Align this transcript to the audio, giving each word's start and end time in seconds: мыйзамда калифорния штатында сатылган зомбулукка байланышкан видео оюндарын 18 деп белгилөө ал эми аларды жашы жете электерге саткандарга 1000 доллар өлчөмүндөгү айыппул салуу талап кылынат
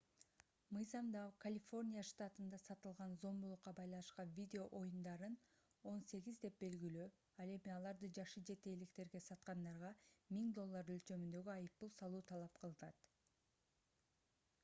мыйзамда 0.75 1.19
калифорния 1.43 2.03
штатында 2.11 2.59
сатылган 2.61 3.11
зомбулукка 3.23 3.73
байланышкан 3.79 4.31
видео 4.39 4.63
оюндарын 4.79 5.35
18 5.91 6.41
деп 6.45 6.57
белгилөө 6.65 7.07
ал 7.45 7.53
эми 7.57 7.75
аларды 7.75 8.11
жашы 8.21 8.45
жете 8.51 8.75
электерге 8.81 9.23
саткандарга 9.27 9.93
1000 10.39 10.51
доллар 10.61 10.93
өлчөмүндөгү 10.97 11.55
айыппул 11.59 11.93
салуу 12.01 12.25
талап 12.33 12.59
кылынат 12.65 13.07